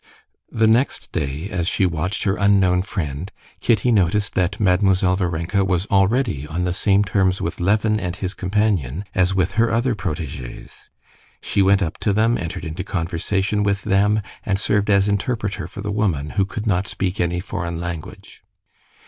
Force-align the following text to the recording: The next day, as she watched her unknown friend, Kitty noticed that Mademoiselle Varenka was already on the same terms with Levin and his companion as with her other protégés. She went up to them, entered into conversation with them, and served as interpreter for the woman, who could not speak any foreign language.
The 0.51 0.65
next 0.65 1.11
day, 1.11 1.47
as 1.51 1.67
she 1.67 1.85
watched 1.85 2.23
her 2.23 2.35
unknown 2.35 2.81
friend, 2.81 3.31
Kitty 3.59 3.91
noticed 3.91 4.33
that 4.33 4.59
Mademoiselle 4.59 5.15
Varenka 5.15 5.63
was 5.63 5.85
already 5.91 6.47
on 6.47 6.63
the 6.63 6.73
same 6.73 7.03
terms 7.03 7.39
with 7.39 7.59
Levin 7.59 7.99
and 7.99 8.15
his 8.15 8.33
companion 8.33 9.05
as 9.13 9.35
with 9.35 9.51
her 9.61 9.69
other 9.71 9.93
protégés. 9.93 10.89
She 11.39 11.61
went 11.61 11.83
up 11.83 11.99
to 11.99 12.13
them, 12.13 12.35
entered 12.35 12.65
into 12.65 12.83
conversation 12.83 13.61
with 13.61 13.83
them, 13.83 14.23
and 14.43 14.57
served 14.57 14.89
as 14.89 15.07
interpreter 15.07 15.67
for 15.67 15.81
the 15.81 15.91
woman, 15.91 16.31
who 16.31 16.45
could 16.45 16.65
not 16.65 16.87
speak 16.87 17.19
any 17.19 17.39
foreign 17.39 17.79
language. 17.79 18.41